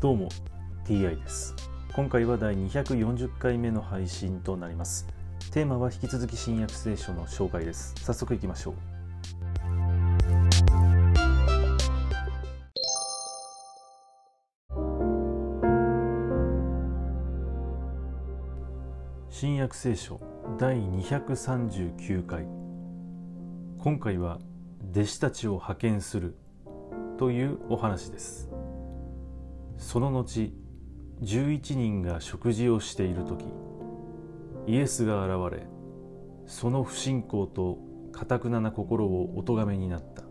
[0.00, 0.30] どうも
[0.86, 1.54] TI です。
[1.92, 5.06] 今回は第240回目の配信となります。
[5.52, 7.92] テーマは引き続き新約聖書の紹介です。
[7.98, 8.74] 早速いきましょう。
[19.28, 20.18] 新約聖書
[20.58, 22.46] 第239回。
[23.78, 24.38] 今回は
[24.92, 26.38] 弟子たちを派遣する
[27.18, 28.48] というお話です。
[29.80, 30.52] その後
[31.22, 33.44] 11人が食事をしている時
[34.66, 35.66] イエスが現れ
[36.46, 37.78] その不信仰と
[38.12, 40.22] かたくなな心をお咎めになった。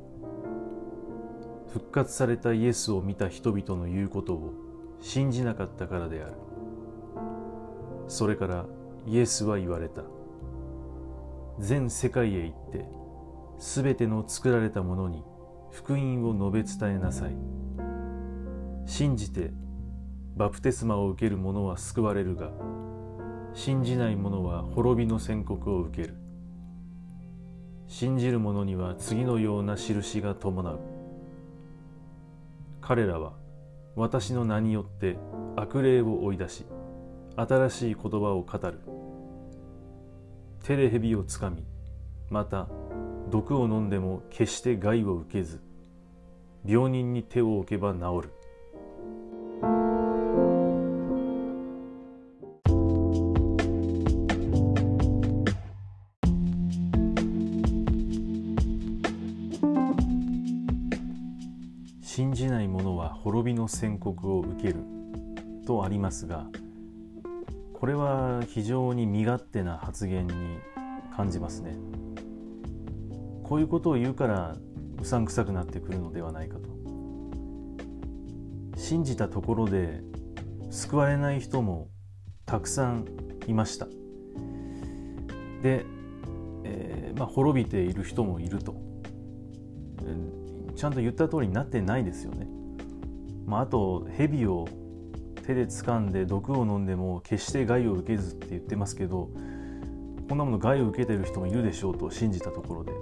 [1.71, 4.53] 復活されたイエスを見た人々の言うことを
[5.01, 6.33] 信じなかったからである。
[8.07, 8.65] それから
[9.07, 10.03] イエスは言われた。
[11.59, 12.85] 全世界へ行って
[13.57, 15.23] すべての作られたものに
[15.71, 17.68] 福音を述べ伝えなさい。
[18.89, 19.51] 信じて
[20.35, 22.49] バプテスマを受ける者は救われるが
[23.53, 26.15] 信じない者は滅びの宣告を受ける。
[27.87, 30.79] 信じる者には次のような印が伴う。
[32.81, 33.33] 彼らは
[33.95, 35.17] 私の名によって
[35.55, 36.65] 悪霊を追い出し
[37.35, 38.79] 新しい言葉を語る。
[40.63, 41.63] 手で蛇をつかみ
[42.31, 42.67] また
[43.29, 45.61] 毒を飲んでも決して害を受けず
[46.65, 48.38] 病人に手を置けば治る。
[62.19, 64.83] 信じない者は滅びの宣告を受ける。
[65.65, 66.47] とありますが
[67.73, 70.33] これは非常に身勝手な発言に
[71.15, 71.77] 感じますね。
[73.41, 74.57] こういうことを言うから
[75.01, 76.67] うさんくさくなってくるのではないかと。
[78.75, 80.01] 信じたところで
[80.71, 81.87] 救われない人も
[82.45, 83.05] たくさん
[83.47, 83.85] いました。
[85.63, 85.85] で、
[86.65, 88.88] えー、まあ、滅びている人もいると。
[90.79, 92.47] ちゃんと言った通りになってないですよね。
[93.45, 94.65] まあ、あと蛇を
[95.45, 99.29] 手で掴んで毒を飲んでも決して害を受けずって言ってますけど
[100.29, 102.93] こんなもの害を受けてる人もいるでしょうと信じたところで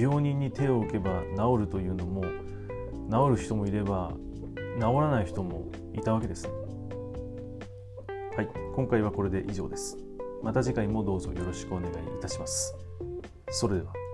[0.00, 2.22] 病人に手を置けば治るというのも
[3.10, 4.12] 治る人もいれば
[4.76, 6.48] 治らない人もいたわけです。
[8.36, 9.96] はい、今回はこれで以上です。
[10.40, 12.76] また次回もどうぞよろしくお願いいたします。
[13.50, 14.05] それでは。